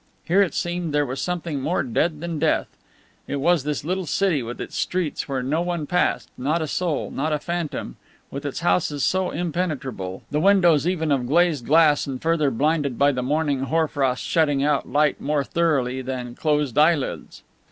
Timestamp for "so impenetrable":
9.03-10.23